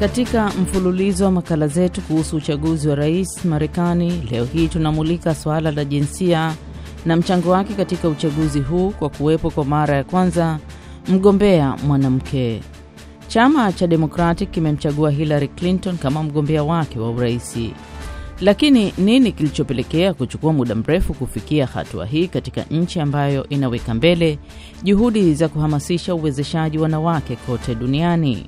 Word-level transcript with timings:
Katika 0.00 0.48
mfululizo 0.62 1.24
wa 1.24 1.30
makala 1.30 1.68
zetu 1.68 2.00
kuhusu 2.00 2.36
uchaguzi 2.36 2.88
wa 2.88 2.94
rais 2.94 3.44
Marekani, 3.44 4.22
leo 4.30 4.44
hii 4.44 4.68
tunamulika 4.68 5.34
suala 5.34 5.70
la 5.70 5.84
jinsia 5.84 6.54
na 7.06 7.16
mchango 7.16 7.50
wake 7.50 7.74
katika 7.74 8.08
uchaguzi 8.08 8.60
huu 8.60 8.90
kwa 8.90 9.08
kuwepo 9.08 9.50
kwa 9.50 9.64
mara 9.64 9.96
ya 9.96 10.04
kwanza 10.04 10.58
mgombea 11.08 11.76
mwanamke. 11.86 12.60
Chama 13.28 13.72
cha 13.72 13.86
Democratic 13.86 14.50
kimemchagua 14.50 15.10
Hillary 15.10 15.48
Clinton 15.48 15.96
kama 15.98 16.22
mgombea 16.22 16.62
wake 16.64 16.98
wa 16.98 17.10
uraisi. 17.10 17.72
Lakini 18.40 18.92
nini 18.98 19.32
kilichopelekea 19.32 20.14
kuchukua 20.14 20.52
muda 20.52 20.74
mrefu 20.74 21.14
kufikia 21.14 21.66
hatua 21.66 22.06
hii 22.06 22.28
katika 22.28 22.62
nchi 22.70 23.00
ambayo 23.00 23.48
inaweka 23.48 23.94
mbele 23.94 24.38
juhudi 24.82 25.34
za 25.34 25.48
kuhamasisha 25.48 26.14
uwezeshaji 26.14 26.78
wanawake 26.78 27.36
kote 27.36 27.74
duniani? 27.74 28.46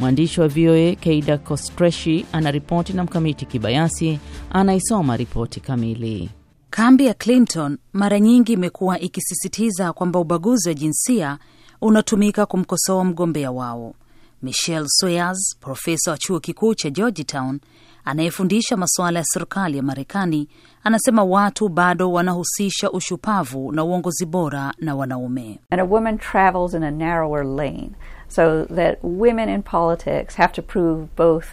Mwandishi 0.00 0.40
wa 0.40 0.48
VOA 0.48 0.94
Keida 0.94 1.38
Kostreshi 1.38 2.26
anaripoti 2.32 2.92
na 2.92 3.04
Mkamiti 3.04 3.46
Kibayasi 3.46 4.18
anaisoma 4.50 5.16
ripoti 5.16 5.60
kamili. 5.60 6.30
Kambi 6.70 7.06
ya 7.06 7.14
Clinton 7.14 7.78
mara 7.92 8.20
nyingi 8.20 8.52
imekuwa 8.52 9.00
ikisisitiza 9.00 9.92
kwamba 9.92 10.18
ubaguzi 10.18 10.68
wa 10.68 10.74
jinsia 10.74 11.38
unatumika 11.80 12.46
kumkosoa 12.46 13.04
mgombea 13.04 13.50
wao. 13.50 13.94
Michelle 14.42 14.86
Swers, 14.88 15.56
profesa 15.60 16.10
wa 16.10 16.18
chuo 16.18 16.40
kikuu 16.40 16.74
cha 16.74 16.90
Georgetown 16.90 17.60
anayefundisha 18.06 18.76
masuala 18.76 19.18
ya 19.18 19.24
serikali 19.24 19.76
ya 19.76 19.82
Marekani, 19.82 20.48
anasema 20.84 21.24
watu 21.24 21.68
bado 21.68 22.12
wanahusisha 22.12 22.90
ushupavu 22.90 23.72
na 23.72 23.84
uongozi 23.84 24.26
bora 24.26 24.74
na 24.78 24.94
wanaume. 24.94 25.58
And 25.70 25.80
a 25.80 25.84
woman 25.84 26.18
travels 26.18 26.74
in 26.74 26.82
a 26.82 26.90
narrower 26.90 27.44
lane 27.44 27.90
so 28.28 28.64
that 28.64 28.98
women 29.02 29.48
in 29.48 29.62
politics 29.62 30.36
have 30.36 30.52
to 30.52 30.62
prove 30.62 31.06
both 31.16 31.46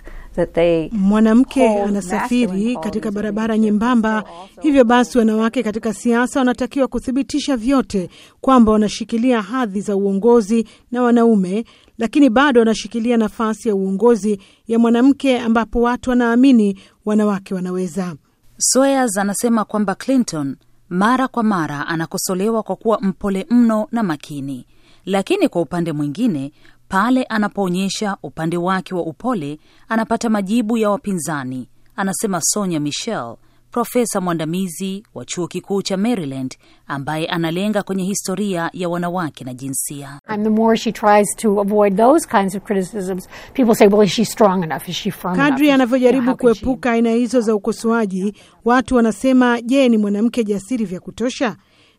Mwanamke 0.92 1.80
anasafiri 1.82 2.76
katika 2.78 3.12
barabara 3.12 3.58
nyembamba. 3.58 4.23
Hivyo 4.62 4.84
basi, 4.84 5.17
wanawake 5.17 5.64
katika 5.64 5.94
siasa 5.94 6.40
wanatakiwa 6.40 6.88
kuthibitisha 6.88 7.58
vyote 7.58 8.10
kwamba 8.42 8.72
wanashikilia 8.72 9.42
hadhi 9.42 9.82
za 9.82 9.95
uongozi 9.95 10.67
na 10.92 11.02
wanaume, 11.02 11.66
lakini 12.04 12.30
bado 12.30 12.62
anashikilia 12.62 13.18
nafasi 13.18 13.70
ya 13.70 13.76
uongozi 13.76 14.40
ya 14.68 14.80
mwanamke, 14.80 15.40
ambapo 15.40 15.82
watu 15.82 16.10
wanaamini 16.10 16.80
wanawake 17.06 17.54
wanaweza. 17.54 18.16
Sweyers 18.58 19.18
anasema 19.18 19.66
kwamba 19.66 19.95
Clinton 19.95 20.56
mara 20.90 21.28
kwa 21.28 21.44
mara 21.44 21.88
anakosolewa 21.88 22.64
kwa 22.64 22.76
kuwa 22.76 23.00
mpole 23.02 23.45
mno 23.50 23.88
na 23.92 24.04
makini, 24.04 24.66
lakini 25.06 25.50
kwa 25.50 25.62
upande 25.62 25.92
mwingine, 25.92 26.52
pale 26.90 27.23
anapoonyesha 27.23 28.17
upande 28.23 28.58
wake 28.58 28.95
wa 28.95 29.02
upole 29.04 29.60
anapata 29.90 30.30
majibu 30.30 30.78
ya 30.78 30.90
wapinzani, 30.90 31.70
anasema 31.95 32.42
Sonya 32.42 32.80
Michel, 32.80 33.36
profesa 33.78 34.22
mwandamizi 34.22 35.04
wa 35.14 35.26
chuo 35.26 35.48
kikuu 35.48 35.82
cha 35.82 35.98
Maryland 35.98 36.58
ambaye 36.88 37.26
analenga 37.28 37.84
kwenye 37.84 38.04
historia 38.04 38.70
ya 38.74 38.90
wanawake 38.90 39.44
na 39.44 39.54
jinsia. 39.54 40.20
And 40.28 40.44
the 40.44 40.50
more 40.50 40.78
she 40.78 40.92
tries 40.92 41.36
to 41.36 41.62
avoid 41.62 41.98
those 41.98 42.28
kinds 42.28 42.56
of 42.56 42.64
criticisms, 42.64 43.28
people 43.54 43.76
say, 43.76 43.88
well, 43.88 44.04
is 44.08 44.12
she 44.12 44.26
strong 44.26 44.64
enough? 44.64 44.90
Is 44.90 44.96
she 44.96 45.12
firm 45.12 45.34
enough? 45.34 45.50
Kadri 45.50 45.72
anavyojaribu 45.72 46.38
kuepuka 46.38 46.92
aina 46.92 47.12
hizo 47.12 47.42
za 47.42 47.56
ukosoaji, 47.56 48.34
watu 48.66 48.96
wanasema, 48.96 49.62
je, 49.62 49.90
ni 49.90 49.98
mwanamke 49.98 50.44
jasiri 50.44 50.86
vya 50.86 51.00
kutosha? 51.00 51.56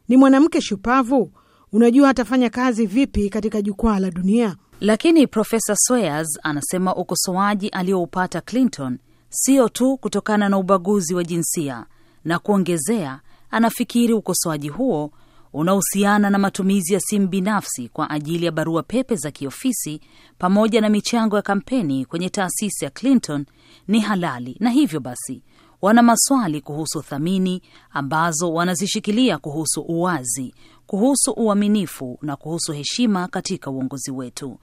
Ni 0.09 0.17
mwanamke 0.17 0.61
shupavu? 0.61 1.33
Unajua 1.73 2.09
atafanya 2.11 2.51
kazi 2.51 2.87
vipi 2.87 3.31
katika 3.31 3.63
jukwaa 3.63 3.99
la 3.99 4.11
dunia? 4.11 4.57
Lakini 4.81 5.27
Profesa 5.27 5.75
Swers 5.77 6.39
anasema 6.43 6.97
ukosoaji 6.97 7.69
alioupata 7.69 8.41
Clinton 8.41 8.99
sio 9.37 9.69
tu 9.69 9.97
kutokana 9.97 10.49
na 10.49 10.59
ubaguzi 10.59 11.15
wa 11.15 11.25
jinsia, 11.25 11.87
na 12.25 12.39
kuongezea, 12.39 13.21
anafikiri 13.51 14.13
ukosoaji 14.15 14.69
huo 14.69 15.11
unahusiana 15.53 16.31
na 16.31 16.39
matumizi 16.39 16.95
ya 16.95 17.01
simu 17.01 17.29
binafsi 17.29 17.89
kwa 17.89 18.11
ajili 18.11 18.47
ya 18.47 18.53
barua 18.53 18.83
pepe 18.83 19.17
za 19.17 19.31
kiofisi 19.31 20.01
pamoja 20.39 20.81
na 20.81 20.89
michango 20.89 21.37
ya 21.37 21.43
kampeni 21.43 22.05
kwenye 22.05 22.29
taasisi 22.29 22.85
ya 22.85 22.91
Clinton 22.91 23.47
ni 23.89 24.01
halali, 24.01 24.57
na 24.61 24.71
hivyo 24.71 25.01
basi 25.01 25.43
wana 25.83 26.03
maswali 26.03 26.61
kuhusu 26.61 27.03
thamini 27.03 27.63
ambazo 27.91 28.53
wanazishikilia 28.53 29.39
kuhusu 29.39 29.81
uwazi, 29.81 30.55
kuhusu 30.87 31.31
uaminifu 31.31 32.19
na 32.23 32.37
kuhusu 32.37 32.73
heshima 32.73 33.29
katika 33.29 33.71
uongozi 33.71 34.11
wetu. 34.11 34.59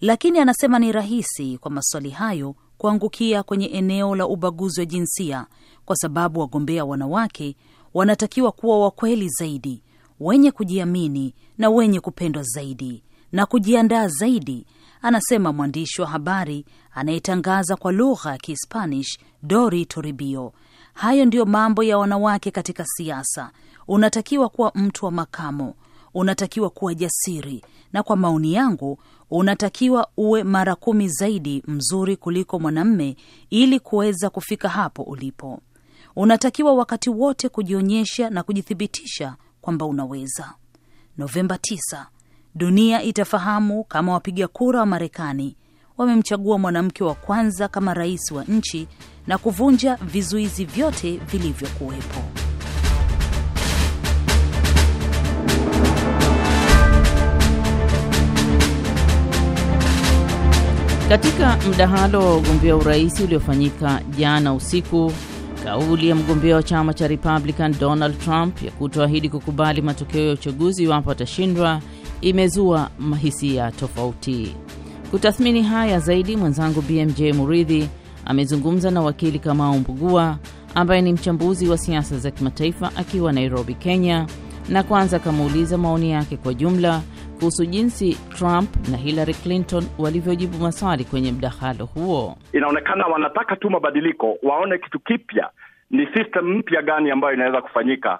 Lakini 0.00 0.38
anasema 0.38 0.78
ni 0.78 0.92
rahisi 0.92 1.58
kwa 1.58 1.70
maswali 1.70 2.10
hayo 2.10 2.54
kuangukia 2.78 3.42
kwenye 3.42 3.66
eneo 3.66 4.14
la 4.16 4.26
ubaguzi 4.26 4.80
wa 4.80 4.86
jinsia 4.86 5.46
kwa 5.84 5.96
sababu 5.96 6.40
wagombea 6.40 6.84
wanawake 6.84 7.56
wanatakiwa 7.94 8.52
kuwa 8.52 8.78
wakweli 8.80 9.28
zaidi, 9.28 9.82
wenye 10.20 10.50
kujiamini 10.50 11.34
na 11.58 11.70
wenye 11.70 12.00
kupendwa 12.00 12.42
zaidi 12.42 13.02
na 13.32 13.46
kujiandaa 13.46 14.08
zaidi, 14.08 14.66
anasema 15.02 15.52
mwandishi 15.52 16.00
wa 16.02 16.08
habari 16.08 16.64
anayetangaza 16.94 17.76
kwa 17.76 17.92
lugha 17.92 18.30
ya 18.30 18.38
Kispanish 18.38 19.18
Dori 19.42 19.86
Toribio. 19.86 20.52
Hayo 20.94 21.24
ndiyo 21.24 21.46
mambo 21.46 21.82
ya 21.82 21.98
wanawake 21.98 22.50
katika 22.50 22.84
siasa. 22.86 23.50
Unatakiwa 23.88 24.48
kuwa 24.48 24.72
mtu 24.74 25.04
wa 25.04 25.10
makamo, 25.10 25.74
unatakiwa 26.18 26.70
kuwa 26.70 26.94
jasiri, 26.94 27.64
na 27.92 28.02
kwa 28.02 28.16
maoni 28.16 28.52
yangu 28.52 28.98
unatakiwa 29.30 30.08
uwe 30.16 30.44
mara 30.44 30.74
kumi 30.74 31.08
zaidi 31.08 31.62
mzuri 31.66 32.16
kuliko 32.16 32.58
mwanamme 32.58 33.16
ili 33.50 33.80
kuweza 33.80 34.30
kufika 34.30 34.68
hapo 34.68 35.02
ulipo. 35.02 35.60
Unatakiwa 36.16 36.74
wakati 36.74 37.10
wote 37.10 37.48
kujionyesha 37.48 38.30
na 38.30 38.42
kujithibitisha 38.42 39.36
kwamba 39.60 39.86
unaweza. 39.86 40.54
Novemba 41.18 41.56
9 41.56 42.06
dunia 42.54 43.02
itafahamu 43.02 43.84
kama 43.84 44.12
wapiga 44.12 44.48
kura 44.48 44.80
wa 44.80 44.86
Marekani 44.86 45.56
wamemchagua 45.98 46.58
mwanamke 46.58 47.04
wa 47.04 47.14
kwanza 47.14 47.68
kama 47.68 47.94
rais 47.94 48.30
wa 48.32 48.44
nchi 48.44 48.88
na 49.26 49.38
kuvunja 49.38 49.94
vizuizi 49.96 50.64
vyote 50.64 51.16
vilivyokuwepo. 51.16 52.47
Katika 61.08 61.56
mdahalo 61.68 62.20
wa 62.20 62.36
ugombea 62.36 62.76
urais 62.76 63.20
uliofanyika 63.20 64.00
jana 64.18 64.54
usiku, 64.54 65.12
kauli 65.64 66.08
ya 66.08 66.14
mgombea 66.14 66.56
wa 66.56 66.62
chama 66.62 66.94
cha 66.94 67.08
Republican 67.08 67.74
Donald 67.80 68.18
Trump 68.18 68.62
ya 68.62 68.70
kutoahidi 68.70 69.28
kukubali 69.28 69.82
matokeo 69.82 70.26
ya 70.26 70.32
uchaguzi 70.32 70.82
iwapo 70.84 71.10
atashindwa 71.10 71.80
imezua 72.20 72.90
hisia 73.20 73.70
tofauti. 73.70 74.56
Kutathmini 75.10 75.62
haya 75.62 76.00
zaidi, 76.00 76.36
mwenzangu 76.36 76.82
BMJ 76.82 77.20
Muridhi 77.22 77.88
amezungumza 78.24 78.90
na 78.90 79.00
wakili 79.00 79.38
Kamau 79.38 79.78
Mbugua 79.78 80.38
ambaye 80.74 81.02
ni 81.02 81.12
mchambuzi 81.12 81.68
wa 81.68 81.78
siasa 81.78 82.18
za 82.18 82.30
kimataifa 82.30 82.90
akiwa 82.96 83.32
Nairobi, 83.32 83.74
Kenya, 83.74 84.26
na 84.68 84.82
kwanza 84.82 85.16
akamuuliza 85.16 85.78
maoni 85.78 86.10
yake 86.10 86.36
kwa 86.36 86.54
jumla 86.54 87.02
kuhusu 87.38 87.66
jinsi 87.66 88.14
Trump 88.38 88.88
na 88.90 88.96
Hillary 88.96 89.34
Clinton 89.34 89.84
walivyojibu 89.98 90.58
maswali 90.58 91.04
kwenye 91.04 91.32
mdahalo 91.32 91.84
huo. 91.84 92.36
Inaonekana 92.52 93.06
wanataka 93.06 93.56
tu 93.56 93.70
mabadiliko, 93.70 94.38
waone 94.42 94.78
kitu 94.78 95.00
kipya, 95.00 95.50
ni 95.90 96.06
system 96.06 96.58
mpya 96.58 96.82
gani 96.82 97.10
ambayo 97.10 97.34
inaweza 97.34 97.62
kufanyika, 97.62 98.18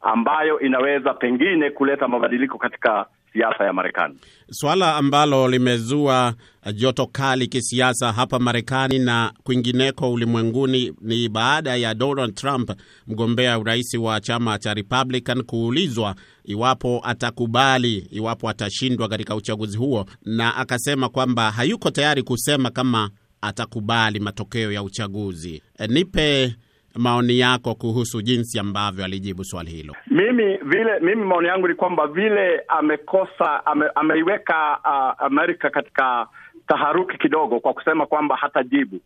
ambayo 0.00 0.60
inaweza 0.60 1.14
pengine 1.14 1.70
kuleta 1.70 2.08
mabadiliko 2.08 2.58
katika 2.58 3.06
siasa 3.38 3.64
ya 3.64 3.72
Marekani. 3.72 4.14
Swala 4.50 4.96
ambalo 4.96 5.48
limezua 5.48 6.34
joto 6.74 7.06
kali 7.06 7.46
kisiasa 7.46 8.12
hapa 8.12 8.38
Marekani 8.38 8.98
na 8.98 9.32
kwingineko 9.44 10.12
ulimwenguni 10.12 10.92
ni 11.00 11.28
baada 11.28 11.76
ya 11.76 11.94
Donald 11.94 12.34
Trump, 12.34 12.70
mgombea 13.06 13.58
urais 13.58 13.94
wa 13.94 14.20
chama 14.20 14.58
cha 14.58 14.74
Republican, 14.74 15.42
kuulizwa 15.42 16.14
iwapo 16.44 17.00
atakubali 17.04 17.96
iwapo 18.10 18.48
atashindwa 18.48 19.08
katika 19.08 19.34
uchaguzi 19.36 19.76
huo, 19.78 20.06
na 20.24 20.56
akasema 20.56 21.08
kwamba 21.08 21.50
hayuko 21.50 21.90
tayari 21.90 22.22
kusema 22.22 22.70
kama 22.70 23.10
atakubali 23.40 24.20
matokeo 24.20 24.72
ya 24.72 24.82
uchaguzi. 24.82 25.62
E, 25.78 25.86
nipe 25.86 26.54
maoni 26.96 27.38
yako 27.38 27.74
kuhusu 27.74 28.22
jinsi 28.22 28.58
ambavyo 28.58 29.04
alijibu 29.04 29.44
swali 29.44 29.70
hilo. 29.70 29.94
Mimi 30.10 30.56
vile 30.56 31.00
mimi 31.00 31.24
maoni 31.24 31.48
yangu 31.48 31.68
ni 31.68 31.74
kwamba 31.74 32.06
vile 32.06 32.62
amekosa 32.68 33.66
ame, 33.66 33.86
ameiweka 33.94 34.78
uh, 34.84 35.24
Amerika 35.26 35.70
katika 35.70 36.26
taharuki 36.68 37.18
kidogo 37.18 37.60
kwa 37.60 37.72
kusema 37.72 38.06
kwamba 38.06 38.36
hatajibu. 38.36 39.00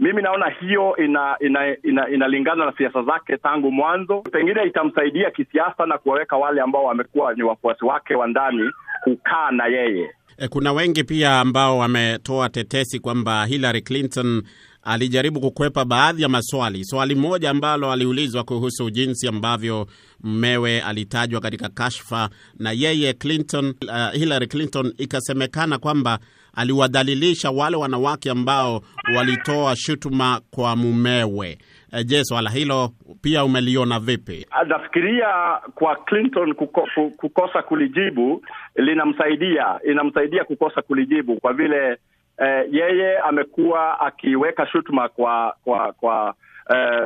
Mimi 0.00 0.22
naona 0.22 0.48
hiyo 0.48 0.96
ina, 0.96 1.36
ina, 1.40 1.76
ina, 1.82 2.08
inalingana 2.08 2.66
na 2.66 2.72
siasa 2.72 3.02
zake 3.02 3.36
tangu 3.36 3.70
mwanzo. 3.72 4.20
Pengine 4.20 4.62
itamsaidia 4.64 5.30
kisiasa 5.30 5.86
na 5.86 5.98
kuwaweka 5.98 6.36
wale 6.36 6.60
ambao 6.60 6.84
wamekuwa 6.84 7.34
ni 7.34 7.42
wafuasi 7.42 7.84
wake 7.84 8.14
wa 8.14 8.26
ndani 8.26 8.70
kukaa 9.04 9.50
na 9.50 9.66
yeye. 9.66 10.10
E, 10.40 10.48
kuna 10.48 10.72
wengi 10.72 11.04
pia 11.04 11.40
ambao 11.40 11.78
wametoa 11.78 12.48
tetesi 12.48 12.98
kwamba 13.00 13.46
Hillary 13.46 13.82
Clinton 13.82 14.42
alijaribu 14.82 15.40
kukwepa 15.40 15.84
baadhi 15.84 16.22
ya 16.22 16.28
maswali. 16.28 16.84
Swali 16.84 17.14
moja 17.14 17.50
ambalo 17.50 17.92
aliulizwa 17.92 18.44
kuhusu 18.44 18.90
jinsi 18.90 19.28
ambavyo 19.28 19.86
mmewe 20.22 20.80
alitajwa 20.80 21.40
katika 21.40 21.68
kashfa 21.68 22.30
na 22.58 22.72
yeye 22.72 23.12
Clinton, 23.12 23.74
uh, 23.88 24.12
Hillary 24.12 24.46
Clinton, 24.46 24.92
ikasemekana 24.98 25.78
kwamba 25.78 26.18
aliwadhalilisha 26.54 27.50
wale 27.50 27.76
wanawake 27.76 28.30
ambao 28.30 28.82
walitoa 29.16 29.76
shutuma 29.76 30.40
kwa 30.50 30.76
mumewe. 30.76 31.58
Uh, 31.92 32.00
je, 32.06 32.24
swala 32.24 32.50
hilo 32.50 32.90
pia 33.22 33.44
umeliona 33.44 34.00
vipi? 34.00 34.46
Nafikiria 34.66 35.58
kwa 35.74 35.96
Clinton 35.96 36.54
kuko, 36.54 36.88
kukosa 37.16 37.62
kulijibu 37.62 38.42
linamsaidia, 38.76 39.80
inamsaidia 39.84 40.44
kukosa 40.44 40.82
kulijibu 40.82 41.36
kwa 41.40 41.52
vile 41.52 41.98
eh, 42.38 42.64
yeye 42.70 43.18
amekuwa 43.18 44.00
akiweka 44.00 44.66
shutuma 44.66 45.08
kwa 45.08 45.56
kwa 45.64 45.92
kwa 45.92 46.34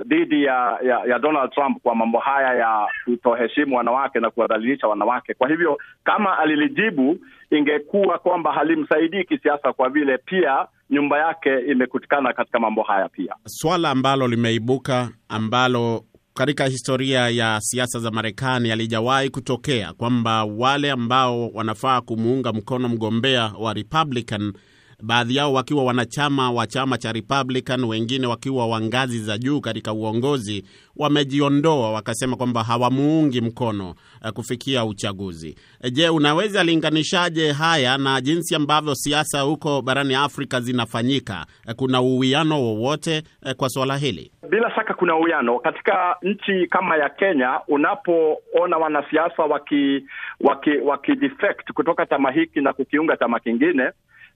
dhidi 0.05 0.37
uh, 0.37 0.43
ya, 0.43 0.79
ya 0.87 1.01
ya 1.09 1.19
Donald 1.19 1.51
Trump 1.51 1.83
kwa 1.83 1.95
mambo 1.95 2.19
haya 2.19 2.55
ya 2.55 2.87
kutoheshimu 3.05 3.77
wanawake 3.77 4.21
na 4.21 4.31
kuwadhalilisha 4.31 4.89
wanawake. 4.89 5.35
Kwa 5.35 5.49
hivyo 5.49 5.79
kama 6.05 6.39
alilijibu, 6.39 7.19
ingekuwa 7.51 8.19
kwamba 8.19 8.53
halimsaidii 8.53 9.25
kisiasa, 9.25 9.73
kwa 9.73 9.89
vile 9.89 10.19
pia 10.19 10.67
nyumba 10.93 11.19
yake 11.19 11.59
imekutikana 11.71 12.33
katika 12.33 12.61
mambo 12.61 12.83
haya. 12.83 13.09
Pia 13.09 13.35
swala 13.47 13.91
ambalo 13.91 14.29
limeibuka 14.29 15.09
ambalo 15.29 16.05
katika 16.35 16.67
historia 16.67 17.29
ya 17.29 17.61
siasa 17.61 17.99
za 17.99 18.11
Marekani 18.11 18.71
alijawahi 18.73 19.31
kutokea 19.31 19.93
kwamba 19.93 20.45
wale 20.45 20.91
ambao 20.91 21.49
wanafaa 21.49 22.01
kumuunga 22.01 22.53
mkono 22.53 22.89
mgombea 22.89 23.53
wa 23.59 23.73
Republican 23.75 24.53
baadhi 25.03 25.37
yao 25.37 25.53
wakiwa 25.53 25.85
wanachama 25.85 26.51
wa 26.51 26.67
chama 26.67 26.99
cha 26.99 27.13
Republican, 27.13 27.85
wengine 27.85 28.27
wakiwa 28.27 28.67
wa 28.67 28.81
ngazi 28.81 29.19
za 29.19 29.39
juu 29.39 29.61
katika 29.61 29.93
uongozi, 29.93 30.65
wamejiondoa 30.97 31.93
wakasema 31.93 32.37
kwamba 32.37 32.63
hawamuungi 32.63 33.41
mkono 33.41 33.95
uh, 34.25 34.31
kufikia 34.31 34.85
uchaguzi. 34.85 35.57
Je, 35.93 36.09
unaweza 36.09 36.65
linganishaje 36.65 37.53
haya 37.53 37.99
na 37.99 38.21
jinsi 38.21 38.55
ambavyo 38.55 38.95
siasa 38.95 39.41
huko 39.41 39.83
barani 39.83 40.15
Afrika 40.15 40.61
zinafanyika? 40.61 41.47
Uh, 41.67 41.73
kuna 41.75 42.01
uwiano 42.01 42.63
wowote 42.63 43.23
kwa 43.57 43.69
suala 43.69 43.97
hili? 43.97 44.33
Bila 44.51 44.75
shaka 44.75 44.95
kuna 44.95 45.17
uwiano 45.17 45.59
katika 45.59 46.17
nchi 46.23 46.67
kama 46.71 46.97
ya 46.97 47.09
Kenya. 47.09 47.61
Unapoona 47.69 48.77
wanasiasa 48.81 49.43
waki, 49.43 50.05
waki, 50.41 50.71
waki 50.71 51.15
defect 51.15 51.73
kutoka 51.75 52.07
chama 52.07 52.31
hiki 52.33 52.61
na 52.61 52.73
kukiunga 52.73 53.17
chama 53.17 53.41
kingine 53.41 53.91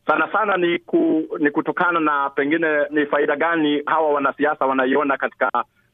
sana 0.06 0.28
sana 0.32 0.56
ni 0.56 0.78
ku, 0.78 1.22
ni 1.38 1.50
kutokana 1.50 2.00
na 2.00 2.30
pengine 2.30 2.68
ni 2.90 3.06
faida 3.06 3.36
gani 3.36 3.82
hawa 3.86 4.12
wanasiasa 4.12 4.66
wanaiona 4.66 5.16
katika 5.16 5.50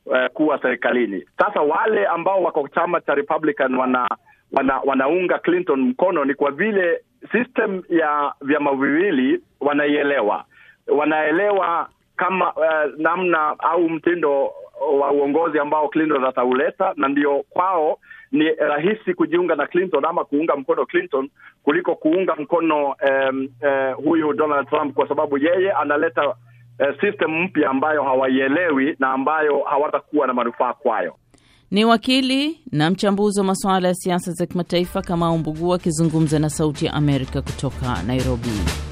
uh, 0.06 0.26
kuwa 0.32 0.58
serikalini. 0.62 1.24
Sasa 1.38 1.60
wale 1.60 2.06
ambao 2.06 2.42
wako 2.42 2.68
chama 2.74 3.00
cha 3.00 3.14
Republican 3.14 3.74
wana, 3.74 4.08
wana 4.52 4.78
wanaunga 4.84 5.38
Clinton 5.38 5.80
mkono 5.80 6.24
ni 6.24 6.34
kwa 6.34 6.50
vile 6.50 7.00
system 7.32 7.82
ya 7.88 8.32
vyama 8.40 8.72
viwili 8.74 9.40
wanaielewa, 9.60 10.44
wanaelewa 10.88 11.88
kama 12.16 12.52
uh, 12.54 12.98
namna 12.98 13.54
au 13.58 13.88
mtindo 13.90 14.50
wa 15.00 15.10
uongozi 15.12 15.58
ambao 15.58 15.88
Clinton 15.88 16.24
atauleta, 16.24 16.92
na 16.96 17.08
ndio 17.08 17.44
kwao 17.50 17.98
ni 18.32 18.44
rahisi 18.54 19.14
kujiunga 19.14 19.54
na 19.56 19.66
Clinton 19.66 20.04
ama 20.04 20.24
kuunga 20.24 20.56
mkono 20.56 20.86
Clinton 20.86 21.28
kuliko 21.62 21.94
kuunga 21.94 22.36
mkono 22.36 22.84
um, 22.86 23.48
uh, 23.62 24.04
huyu 24.04 24.32
Donald 24.32 24.68
Trump 24.68 24.94
kwa 24.94 25.08
sababu 25.08 25.38
yeye 25.38 25.72
analeta 25.72 26.28
uh, 26.28 26.34
system 27.00 27.42
mpya 27.42 27.70
ambayo 27.70 28.02
hawaielewi 28.02 28.96
na 28.98 29.12
ambayo 29.12 29.60
hawatakuwa 29.70 30.26
na 30.26 30.34
manufaa 30.34 30.72
kwayo. 30.72 31.14
Ni 31.70 31.84
wakili 31.84 32.60
na 32.72 32.90
mchambuzi 32.90 33.40
wa 33.40 33.46
masuala 33.46 33.88
ya 33.88 33.94
siasa 33.94 34.32
za 34.32 34.46
kimataifa 34.46 35.02
Kamau 35.02 35.38
Mbugua 35.38 35.76
akizungumza 35.76 36.38
na 36.38 36.50
Sauti 36.50 36.86
ya 36.86 36.92
Amerika 36.94 37.42
kutoka 37.42 38.02
Nairobi. 38.06 38.91